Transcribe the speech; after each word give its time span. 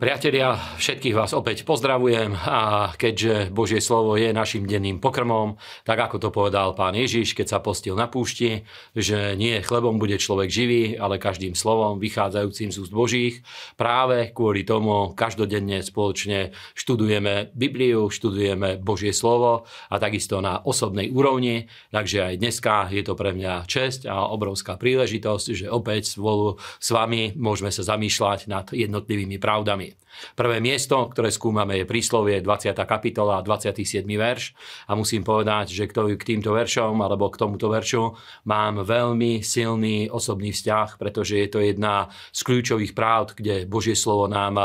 Priatelia, 0.00 0.56
všetkých 0.80 1.12
vás 1.12 1.36
opäť 1.36 1.68
pozdravujem 1.68 2.32
a 2.32 2.88
keďže 2.96 3.52
Božie 3.52 3.84
slovo 3.84 4.16
je 4.16 4.32
našim 4.32 4.64
denným 4.64 4.96
pokrmom, 4.96 5.60
tak 5.84 6.00
ako 6.00 6.16
to 6.16 6.28
povedal 6.32 6.72
pán 6.72 6.96
Ježiš, 6.96 7.36
keď 7.36 7.46
sa 7.52 7.58
postil 7.60 7.92
na 7.92 8.08
púšti, 8.08 8.64
že 8.96 9.36
nie 9.36 9.60
chlebom 9.60 10.00
bude 10.00 10.16
človek 10.16 10.48
živý, 10.48 10.96
ale 10.96 11.20
každým 11.20 11.52
slovom 11.52 12.00
vychádzajúcim 12.00 12.72
z 12.72 12.80
úst 12.80 12.96
Božích. 12.96 13.44
Práve 13.76 14.32
kvôli 14.32 14.64
tomu 14.64 15.12
každodenne 15.12 15.84
spoločne 15.84 16.56
študujeme 16.72 17.52
Bibliu, 17.52 18.08
študujeme 18.08 18.80
Božie 18.80 19.12
slovo 19.12 19.68
a 19.92 20.00
takisto 20.00 20.40
na 20.40 20.64
osobnej 20.64 21.12
úrovni. 21.12 21.68
Takže 21.92 22.24
aj 22.24 22.34
dneska 22.40 22.88
je 22.88 23.04
to 23.04 23.12
pre 23.12 23.36
mňa 23.36 23.68
čest 23.68 24.08
a 24.08 24.32
obrovská 24.32 24.80
príležitosť, 24.80 25.46
že 25.52 25.66
opäť 25.68 26.16
spolu 26.16 26.56
s 26.80 26.88
vami 26.88 27.36
môžeme 27.36 27.68
sa 27.68 27.84
zamýšľať 27.84 28.48
nad 28.48 28.64
jednotlivými 28.72 29.36
pravdami. 29.36 29.89
Prvé 30.36 30.60
miesto, 30.60 31.00
ktoré 31.08 31.32
skúmame, 31.32 31.80
je 31.80 31.88
príslovie 31.88 32.44
20. 32.44 32.76
kapitola 32.84 33.40
27. 33.40 34.04
verš 34.04 34.52
a 34.90 34.92
musím 34.92 35.24
povedať, 35.24 35.72
že 35.72 35.88
k 35.88 36.20
týmto 36.20 36.52
veršom 36.52 37.00
alebo 37.00 37.32
k 37.32 37.40
tomuto 37.40 37.72
veršu 37.72 38.12
mám 38.44 38.84
veľmi 38.84 39.40
silný 39.40 40.12
osobný 40.12 40.52
vzťah, 40.52 41.00
pretože 41.00 41.40
je 41.40 41.48
to 41.48 41.64
jedna 41.64 42.12
z 42.34 42.40
kľúčových 42.44 42.92
práv, 42.92 43.32
kde 43.38 43.64
Božie 43.64 43.96
slovo 43.96 44.28
nám 44.28 44.60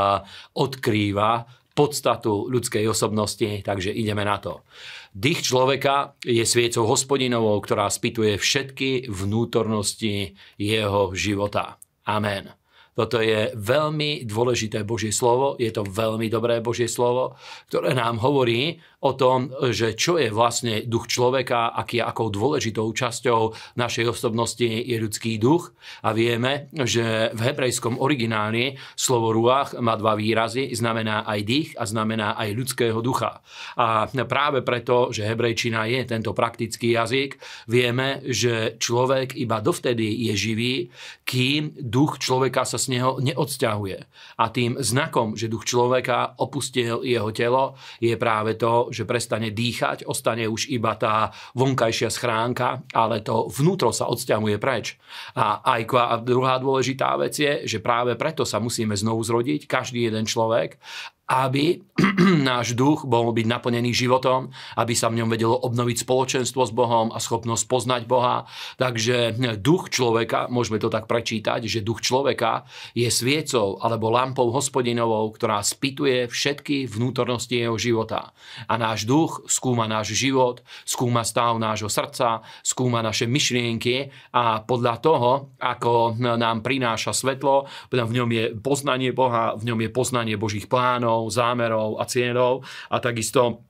odkrýva 0.52 1.48
podstatu 1.76 2.48
ľudskej 2.48 2.88
osobnosti, 2.88 3.60
takže 3.60 3.92
ideme 3.92 4.24
na 4.24 4.40
to. 4.40 4.64
Dých 5.12 5.44
človeka 5.44 6.16
je 6.24 6.44
sviecou 6.44 6.88
hospodinovou, 6.88 7.60
ktorá 7.60 7.88
spituje 7.92 8.36
všetky 8.40 9.08
vnútornosti 9.12 10.36
jeho 10.56 11.12
života. 11.12 11.76
Amen. 12.08 12.52
Toto 12.96 13.20
je 13.20 13.52
veľmi 13.52 14.24
dôležité 14.24 14.88
Božie 14.88 15.12
slovo, 15.12 15.60
je 15.60 15.68
to 15.68 15.84
veľmi 15.84 16.32
dobré 16.32 16.64
Božie 16.64 16.88
slovo, 16.88 17.36
ktoré 17.68 17.92
nám 17.92 18.16
hovorí 18.24 18.80
o 19.04 19.12
tom, 19.12 19.52
že 19.70 19.92
čo 19.92 20.16
je 20.16 20.32
vlastne 20.32 20.82
duch 20.88 21.06
človeka, 21.06 21.76
aký 21.76 22.00
je 22.00 22.08
akou 22.08 22.32
dôležitou 22.32 22.88
časťou 22.90 23.52
našej 23.76 24.08
osobnosti 24.08 24.64
je 24.64 24.96
ľudský 24.96 25.36
duch. 25.36 25.76
A 26.02 26.16
vieme, 26.16 26.72
že 26.72 27.30
v 27.36 27.40
hebrejskom 27.52 28.00
origináli 28.00 28.80
slovo 28.96 29.30
ruach 29.30 29.76
má 29.78 29.94
dva 30.00 30.16
výrazy, 30.16 30.72
znamená 30.72 31.28
aj 31.28 31.40
dých 31.44 31.70
a 31.76 31.84
znamená 31.84 32.34
aj 32.40 32.48
ľudského 32.56 32.98
ducha. 33.04 33.44
A 33.76 34.08
práve 34.24 34.64
preto, 34.64 35.12
že 35.12 35.28
hebrejčina 35.28 35.84
je 35.86 36.00
tento 36.08 36.32
praktický 36.32 36.96
jazyk, 36.96 37.36
vieme, 37.68 38.24
že 38.26 38.80
človek 38.80 39.36
iba 39.36 39.60
dovtedy 39.60 40.32
je 40.32 40.34
živý, 40.34 40.74
kým 41.22 41.76
duch 41.76 42.18
človeka 42.18 42.64
sa 42.64 42.80
z 42.86 42.94
neho 42.94 43.18
neodsťahuje. 43.18 43.98
A 44.38 44.44
tým 44.54 44.78
znakom, 44.78 45.34
že 45.34 45.50
duch 45.50 45.66
človeka 45.66 46.38
opustil 46.38 47.02
jeho 47.02 47.34
telo, 47.34 47.74
je 47.98 48.14
práve 48.14 48.54
to, 48.54 48.94
že 48.94 49.02
prestane 49.02 49.50
dýchať, 49.50 50.06
ostane 50.06 50.46
už 50.46 50.70
iba 50.70 50.94
tá 50.94 51.34
vonkajšia 51.58 52.08
schránka, 52.14 52.86
ale 52.94 53.26
to 53.26 53.50
vnútro 53.50 53.90
sa 53.90 54.06
odsťahuje 54.06 54.56
preč. 54.62 54.94
A 55.34 55.66
aj 55.66 55.82
druhá 56.22 56.62
dôležitá 56.62 57.18
vec 57.18 57.34
je, 57.34 57.66
že 57.66 57.82
práve 57.82 58.14
preto 58.14 58.46
sa 58.46 58.62
musíme 58.62 58.94
znovu 58.94 59.26
zrodiť, 59.26 59.66
každý 59.66 60.06
jeden 60.06 60.30
človek, 60.30 60.78
aby 61.26 61.82
náš 62.50 62.78
duch 62.78 63.02
bol 63.02 63.34
byť 63.34 63.46
naplnený 63.50 63.90
životom, 63.90 64.54
aby 64.78 64.94
sa 64.94 65.10
v 65.10 65.22
ňom 65.22 65.28
vedelo 65.32 65.58
obnoviť 65.58 66.06
spoločenstvo 66.06 66.62
s 66.62 66.72
Bohom 66.72 67.10
a 67.10 67.18
schopnosť 67.18 67.64
poznať 67.66 68.02
Boha. 68.06 68.46
Takže 68.78 69.34
duch 69.58 69.90
človeka, 69.90 70.46
môžeme 70.46 70.78
to 70.78 70.86
tak 70.86 71.10
prečítať, 71.10 71.66
že 71.66 71.82
duch 71.82 72.04
človeka 72.04 72.68
je 72.94 73.10
sviecou 73.10 73.82
alebo 73.82 74.12
lampou 74.12 74.54
hospodinovou, 74.54 75.34
ktorá 75.34 75.64
spituje 75.66 76.30
všetky 76.30 76.86
vnútornosti 76.86 77.58
jeho 77.58 77.74
života. 77.74 78.30
A 78.70 78.78
náš 78.78 79.02
duch 79.08 79.42
skúma 79.50 79.90
náš 79.90 80.14
život, 80.14 80.62
skúma 80.86 81.26
stav 81.26 81.58
nášho 81.58 81.90
srdca, 81.90 82.46
skúma 82.62 83.02
naše 83.02 83.26
myšlienky 83.26 84.14
a 84.30 84.62
podľa 84.62 84.94
toho, 85.02 85.30
ako 85.58 86.14
nám 86.20 86.62
prináša 86.62 87.10
svetlo, 87.10 87.66
v 87.90 88.14
ňom 88.14 88.30
je 88.30 88.44
poznanie 88.60 89.10
Boha, 89.10 89.56
v 89.58 89.72
ňom 89.72 89.78
je 89.82 89.90
poznanie 89.90 90.36
Božích 90.38 90.68
plánov, 90.68 91.15
plánov, 91.16 91.32
zámerov 91.32 91.90
a 92.00 92.04
cieľov 92.04 92.60
a 92.92 92.96
takisto 93.00 93.64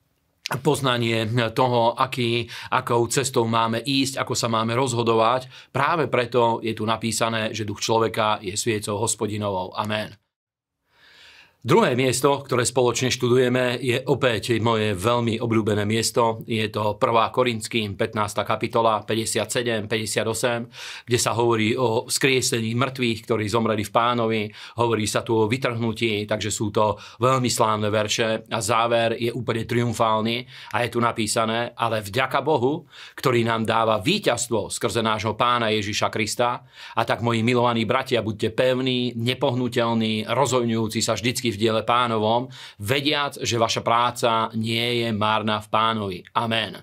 poznanie 0.62 1.26
toho, 1.50 1.98
aký, 1.98 2.46
akou 2.70 3.10
cestou 3.10 3.50
máme 3.50 3.82
ísť, 3.82 4.22
ako 4.22 4.34
sa 4.38 4.46
máme 4.46 4.78
rozhodovať. 4.78 5.50
Práve 5.74 6.06
preto 6.06 6.62
je 6.62 6.70
tu 6.70 6.86
napísané, 6.86 7.50
že 7.50 7.66
duch 7.66 7.82
človeka 7.82 8.38
je 8.38 8.54
sviecou 8.54 9.02
hospodinovou. 9.02 9.74
Amen. 9.74 10.25
Druhé 11.66 11.98
miesto, 11.98 12.46
ktoré 12.46 12.62
spoločne 12.62 13.10
študujeme, 13.10 13.82
je 13.82 13.98
opäť 14.06 14.54
moje 14.62 14.94
veľmi 14.94 15.42
obľúbené 15.42 15.82
miesto. 15.82 16.46
Je 16.46 16.62
to 16.70 16.94
1. 16.94 17.34
Korinským 17.34 17.98
15. 17.98 18.46
kapitola 18.46 19.02
57-58, 19.02 21.10
kde 21.10 21.18
sa 21.18 21.34
hovorí 21.34 21.74
o 21.74 22.06
skriesení 22.06 22.70
mŕtvych, 22.78 23.18
ktorí 23.26 23.50
zomreli 23.50 23.82
v 23.82 23.90
pánovi. 23.90 24.46
Hovorí 24.78 25.10
sa 25.10 25.26
tu 25.26 25.34
o 25.34 25.50
vytrhnutí, 25.50 26.22
takže 26.30 26.54
sú 26.54 26.70
to 26.70 27.02
veľmi 27.18 27.50
slávne 27.50 27.90
verše 27.90 28.46
a 28.46 28.62
záver 28.62 29.18
je 29.18 29.34
úplne 29.34 29.66
triumfálny 29.66 30.46
a 30.70 30.86
je 30.86 30.88
tu 30.94 31.02
napísané, 31.02 31.74
ale 31.74 31.98
vďaka 31.98 32.46
Bohu, 32.46 32.86
ktorý 33.18 33.42
nám 33.42 33.66
dáva 33.66 33.98
víťazstvo 33.98 34.70
skrze 34.70 35.02
nášho 35.02 35.34
pána 35.34 35.74
Ježiša 35.74 36.14
Krista 36.14 36.62
a 36.94 37.02
tak 37.02 37.26
moji 37.26 37.42
milovaní 37.42 37.82
bratia, 37.82 38.22
buďte 38.22 38.54
pevní, 38.54 39.18
nepohnutelní, 39.18 40.30
rozhojňujúci 40.30 41.02
sa 41.02 41.18
vždycky 41.18 41.55
v 41.56 41.60
diele 41.64 41.82
pánovom, 41.82 42.52
vediac, 42.78 43.40
že 43.40 43.56
vaša 43.56 43.80
práca 43.80 44.52
nie 44.54 45.02
je 45.02 45.08
márna 45.16 45.58
v 45.64 45.68
pánovi. 45.72 46.18
Amen. 46.36 46.76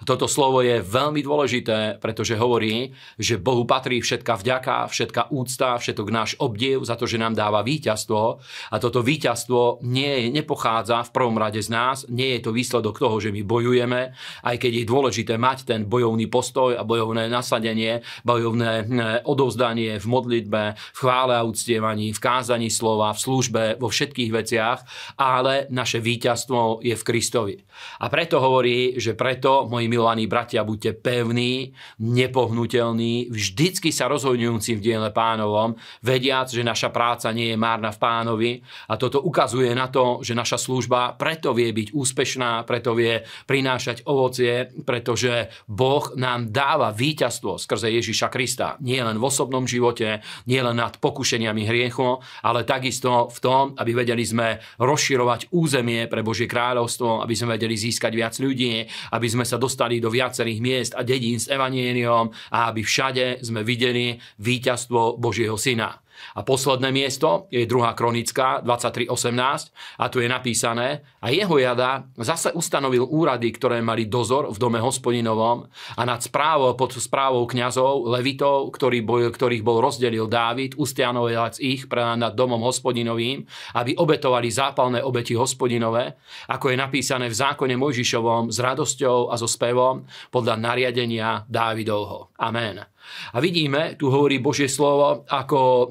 A 0.00 0.02
toto 0.04 0.30
slovo 0.30 0.62
je 0.62 0.82
veľmi 0.82 1.20
dôležité, 1.22 1.98
pretože 2.00 2.38
hovorí, 2.38 2.94
že 3.20 3.40
Bohu 3.40 3.64
patrí 3.64 4.00
všetka 4.00 4.38
vďaka, 4.38 4.88
všetka 4.88 5.32
úcta, 5.32 5.80
všetok 5.80 6.08
náš 6.10 6.30
obdiv 6.38 6.84
za 6.84 6.94
to, 6.94 7.08
že 7.08 7.20
nám 7.20 7.34
dáva 7.34 7.60
víťazstvo. 7.66 8.40
A 8.72 8.76
toto 8.80 9.02
víťazstvo 9.02 9.82
nie, 9.84 10.30
nepochádza 10.32 11.04
v 11.06 11.14
prvom 11.14 11.36
rade 11.36 11.60
z 11.60 11.68
nás, 11.68 12.08
nie 12.08 12.38
je 12.38 12.40
to 12.46 12.54
výsledok 12.54 12.96
toho, 12.96 13.16
že 13.20 13.34
my 13.34 13.42
bojujeme, 13.42 14.16
aj 14.42 14.56
keď 14.56 14.72
je 14.82 14.84
dôležité 14.88 15.34
mať 15.36 15.58
ten 15.68 15.80
bojovný 15.84 16.26
postoj 16.30 16.78
a 16.78 16.82
bojovné 16.86 17.28
nasadenie, 17.28 18.00
bojovné 18.22 18.86
hm, 18.86 19.26
odovzdanie 19.28 19.98
v 20.00 20.06
modlitbe, 20.06 20.62
v 20.76 20.98
chvále 20.98 21.34
a 21.36 21.46
uctievaní, 21.46 22.14
v 22.14 22.22
kázaní 22.22 22.70
slova, 22.72 23.12
v 23.12 23.22
službe, 23.22 23.62
vo 23.78 23.88
všetkých 23.90 24.30
veciach, 24.32 24.78
ale 25.20 25.68
naše 25.70 26.00
víťazstvo 26.00 26.80
je 26.82 26.94
v 26.94 27.06
Kristovi. 27.06 27.56
A 28.00 28.08
preto 28.08 28.40
hovorí, 28.40 28.96
že 28.96 29.18
preto 29.18 29.65
moji 29.68 29.86
milovaní 29.90 30.26
bratia, 30.26 30.66
buďte 30.66 30.98
pevní, 31.00 31.72
nepohnutelní, 32.02 33.30
vždycky 33.30 33.92
sa 33.92 34.10
rozhodňujúci 34.10 34.78
v 34.78 34.84
diele 34.84 35.10
pánovom, 35.10 35.74
vediac, 36.02 36.50
že 36.50 36.66
naša 36.66 36.90
práca 36.90 37.30
nie 37.30 37.52
je 37.52 37.58
márna 37.58 37.90
v 37.90 38.00
pánovi. 38.00 38.52
A 38.90 38.96
toto 38.96 39.22
ukazuje 39.22 39.72
na 39.74 39.90
to, 39.90 40.22
že 40.22 40.36
naša 40.36 40.56
služba 40.60 41.18
preto 41.18 41.52
vie 41.52 41.70
byť 41.72 41.88
úspešná, 41.92 42.62
preto 42.64 42.94
vie 42.94 43.22
prinášať 43.44 44.06
ovocie, 44.06 44.70
pretože 44.84 45.50
Boh 45.66 46.14
nám 46.14 46.50
dáva 46.54 46.92
víťazstvo 46.94 47.58
skrze 47.58 47.90
Ježiša 47.90 48.28
Krista. 48.30 48.78
Nie 48.80 49.02
len 49.02 49.18
v 49.18 49.26
osobnom 49.26 49.64
živote, 49.66 50.22
nie 50.46 50.60
len 50.62 50.78
nad 50.78 50.96
pokušeniami 51.00 51.66
hriechu, 51.66 52.20
ale 52.44 52.68
takisto 52.68 53.28
v 53.32 53.38
tom, 53.42 53.62
aby 53.76 53.92
vedeli 53.92 54.22
sme 54.22 54.60
rozširovať 54.78 55.50
územie 55.52 56.06
pre 56.06 56.22
Božie 56.22 56.46
kráľovstvo, 56.46 57.24
aby 57.24 57.34
sme 57.34 57.56
vedeli 57.56 57.74
získať 57.74 58.12
viac 58.14 58.34
ľudí, 58.38 58.86
aby 59.12 59.26
sme 59.26 59.44
sa 59.44 59.55
sa 59.56 59.64
dostali 59.64 59.96
do 60.04 60.12
viacerých 60.12 60.60
miest 60.60 60.92
a 60.92 61.00
dedín 61.00 61.40
s 61.40 61.48
evanieniom 61.48 62.52
a 62.52 62.68
aby 62.68 62.84
všade 62.84 63.40
sme 63.40 63.64
videli 63.64 64.20
víťazstvo 64.36 65.16
Božieho 65.16 65.56
syna. 65.56 65.96
A 66.36 66.44
posledné 66.44 66.92
miesto 66.92 67.48
je 67.48 67.64
2. 67.64 67.98
kronická 67.98 68.60
23.18 68.62 69.72
a 70.00 70.04
tu 70.12 70.20
je 70.20 70.28
napísané 70.28 71.06
a 71.22 71.32
jeho 71.32 71.56
jada 71.58 72.06
zase 72.18 72.52
ustanovil 72.52 73.06
úrady, 73.08 73.50
ktoré 73.52 73.80
mali 73.80 74.06
dozor 74.06 74.52
v 74.52 74.58
dome 74.58 74.78
hospodinovom 74.82 75.66
a 75.96 76.02
nad 76.04 76.20
správou, 76.22 76.76
pod 76.76 76.96
správou 76.96 77.46
kňazov, 77.48 78.08
levitov, 78.08 78.70
ktorý 78.74 79.00
bol, 79.02 79.28
ktorých 79.32 79.64
bol 79.64 79.80
rozdelil 79.80 80.28
Dávid, 80.28 80.76
ustanoviac 80.76 81.58
ich 81.58 81.88
nad 81.92 82.32
domom 82.36 82.60
hospodinovým, 82.62 83.46
aby 83.74 83.96
obetovali 83.96 84.48
zápalné 84.52 85.00
obeti 85.00 85.32
hospodinové, 85.32 86.16
ako 86.46 86.70
je 86.72 86.76
napísané 86.76 87.26
v 87.32 87.38
zákone 87.38 87.74
Mojžišovom 87.76 88.52
s 88.52 88.58
radosťou 88.60 89.32
a 89.32 89.34
so 89.40 89.48
spevom 89.48 90.04
podľa 90.28 90.60
nariadenia 90.60 91.48
Dávidovho. 91.48 92.35
Amen. 92.36 92.84
A 93.32 93.38
vidíme, 93.38 93.94
tu 93.94 94.10
hovorí 94.10 94.42
Božie 94.42 94.66
slovo, 94.66 95.22
ako 95.30 95.88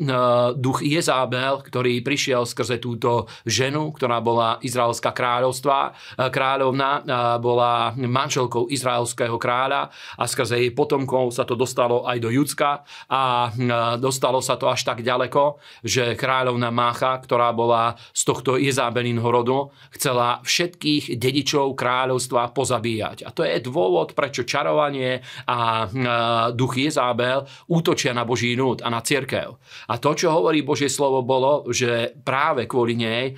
duch 0.60 0.84
Jezábel, 0.84 1.64
ktorý 1.64 2.04
prišiel 2.04 2.44
skrze 2.44 2.84
túto 2.84 3.32
ženu, 3.48 3.96
ktorá 3.96 4.20
bola 4.20 4.60
izraelská 4.60 5.16
kráľovstva, 5.16 5.96
kráľovna, 6.28 7.08
bola 7.40 7.96
manželkou 7.96 8.68
izraelského 8.68 9.40
kráľa 9.40 9.96
a 10.20 10.24
skrze 10.28 10.60
jej 10.60 10.76
potomkov 10.76 11.32
sa 11.32 11.48
to 11.48 11.56
dostalo 11.56 12.04
aj 12.04 12.20
do 12.20 12.28
Judska 12.28 12.84
a 13.08 13.48
dostalo 13.96 14.44
sa 14.44 14.60
to 14.60 14.68
až 14.68 14.84
tak 14.84 15.00
ďaleko, 15.00 15.56
že 15.88 16.20
kráľovna 16.20 16.68
Mácha, 16.68 17.16
ktorá 17.24 17.56
bola 17.56 17.96
z 18.12 18.22
tohto 18.28 18.60
Jezábelinho 18.60 19.26
rodu, 19.32 19.72
chcela 19.96 20.44
všetkých 20.44 21.16
dedičov 21.16 21.80
kráľovstva 21.80 22.52
pozabíjať. 22.52 23.24
A 23.24 23.32
to 23.32 23.48
je 23.48 23.64
dôvod, 23.64 24.12
prečo 24.12 24.44
čarovanie 24.44 25.24
a 25.48 25.88
duch 26.54 26.78
Jezábel 26.80 27.46
útočia 27.68 28.12
na 28.12 28.24
Boží 28.24 28.54
núd 28.56 28.82
a 28.82 28.90
na 28.90 29.02
církev. 29.02 29.58
A 29.90 29.94
to, 30.02 30.18
čo 30.18 30.34
hovorí 30.34 30.62
Božie 30.66 30.90
slovo, 30.90 31.22
bolo, 31.22 31.68
že 31.70 32.14
práve 32.24 32.66
kvôli 32.66 32.98
nej 32.98 33.32
e, 33.32 33.34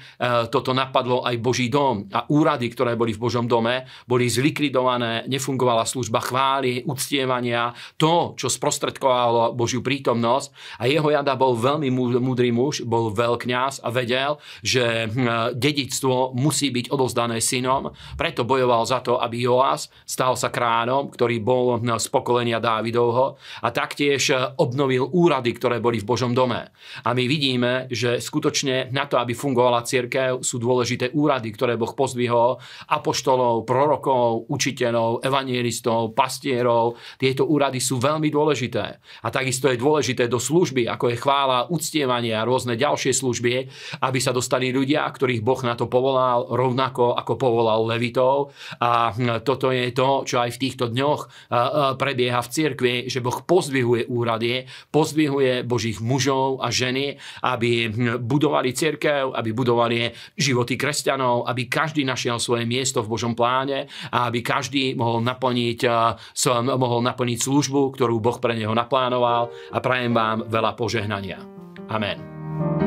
toto 0.47 0.71
napadlo 0.71 1.23
aj 1.25 1.35
Boží 1.41 1.67
dom 1.67 2.07
a 2.13 2.25
úrady, 2.31 2.71
ktoré 2.71 2.95
boli 2.95 3.13
v 3.13 3.21
Božom 3.21 3.45
dome, 3.45 3.87
boli 4.07 4.31
zlikvidované, 4.31 5.27
nefungovala 5.27 5.83
služba 5.83 6.23
chvály, 6.23 6.87
uctievania, 6.87 7.75
to, 7.99 8.33
čo 8.39 8.47
sprostredkovalo 8.47 9.53
Božiu 9.53 9.83
prítomnosť. 9.83 10.79
A 10.81 10.87
jeho 10.87 11.09
jada 11.11 11.35
bol 11.35 11.57
veľmi 11.57 11.89
múdry 12.21 12.49
muž, 12.53 12.83
bol 12.87 13.11
veľkňaz 13.11 13.83
a 13.83 13.89
vedel, 13.91 14.39
že 14.63 15.07
hm, 15.07 15.55
dedictvo 15.57 16.33
musí 16.35 16.71
byť 16.71 16.89
odovzdané 16.91 17.43
synom, 17.43 17.91
preto 18.15 18.47
bojoval 18.47 18.83
za 18.87 19.03
to, 19.03 19.19
aby 19.19 19.43
Joás 19.43 19.91
stal 20.07 20.39
sa 20.39 20.49
kráľom, 20.49 21.11
ktorý 21.11 21.37
bol 21.43 21.79
hm, 21.79 21.99
z 21.99 22.07
pokolenia 22.09 22.57
Dávidovho 22.57 22.86
a 22.93 23.67
taktiež 23.73 24.31
obnovil 24.55 25.09
úrady, 25.11 25.51
ktoré 25.57 25.81
boli 25.81 25.99
v 25.99 26.07
Božom 26.07 26.31
dome. 26.31 26.71
A 27.03 27.11
my 27.11 27.23
vidíme, 27.25 27.89
že 27.91 28.21
skutočne 28.21 28.93
na 28.93 29.09
to, 29.09 29.17
aby 29.17 29.33
fungovala 29.33 29.83
cirkev, 29.83 30.45
sú 30.45 30.61
dôležité 30.61 31.11
úrady, 31.11 31.51
ktoré 31.51 31.75
Boh 31.75 31.91
pozdvihol, 31.91 32.61
apoštolov, 32.87 33.65
prorokov, 33.65 34.45
učiteľov, 34.47 35.25
evangelistov, 35.25 36.13
pastierov. 36.13 36.95
Tieto 37.17 37.49
úrady 37.49 37.81
sú 37.81 37.97
veľmi 37.97 38.29
dôležité. 38.29 38.85
A 39.23 39.27
takisto 39.33 39.67
je 39.71 39.81
dôležité 39.81 40.29
do 40.29 40.37
služby, 40.37 40.85
ako 40.85 41.09
je 41.09 41.17
chvála, 41.17 41.67
uctievanie 41.73 42.37
a 42.37 42.45
rôzne 42.45 42.77
ďalšie 42.77 43.11
služby, 43.15 43.53
aby 44.05 44.19
sa 44.21 44.29
dostali 44.29 44.69
ľudia, 44.69 45.07
ktorých 45.09 45.41
Boh 45.41 45.59
na 45.65 45.73
to 45.73 45.89
povolal, 45.89 46.53
rovnako 46.53 47.17
ako 47.17 47.33
povolal 47.39 47.89
Levitov. 47.89 48.53
A 48.77 49.09
toto 49.41 49.73
je 49.73 49.89
to, 49.95 50.21
čo 50.27 50.37
aj 50.37 50.53
v 50.53 50.61
týchto 50.61 50.85
dňoch 50.93 51.49
prebieha 51.97 52.37
v 52.43 52.51
cirkvi, 52.51 52.75
že 53.09 53.19
Boh 53.19 53.41
pozdvihuje 53.43 54.07
úrady, 54.07 54.69
pozdvihuje 54.93 55.65
Božích 55.65 55.99
mužov 55.99 56.61
a 56.61 56.69
ženy, 56.69 57.17
aby 57.43 57.89
budovali 58.21 58.71
cirkev, 58.71 59.33
aby 59.33 59.49
budovali 59.51 60.11
životy 60.37 60.77
kresťanov, 60.77 61.49
aby 61.49 61.65
každý 61.65 62.05
našiel 62.05 62.37
svoje 62.37 62.69
miesto 62.69 63.01
v 63.01 63.11
Božom 63.11 63.33
pláne 63.33 63.89
a 64.13 64.29
aby 64.29 64.39
každý 64.45 64.93
mohol 64.95 65.25
naplniť, 65.25 65.79
mohol 66.77 67.01
naplniť 67.03 67.37
službu, 67.41 67.97
ktorú 67.97 68.21
Boh 68.21 68.37
pre 68.39 68.55
neho 68.55 68.71
naplánoval 68.71 69.49
a 69.73 69.77
prajem 69.81 70.13
vám 70.13 70.47
veľa 70.47 70.71
požehnania. 70.77 71.39
Amen. 71.87 72.86